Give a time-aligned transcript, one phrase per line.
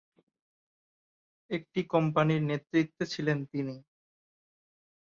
[1.49, 3.75] একটি কোম্পানির নেতৃত্বে ছিলেন তিনি।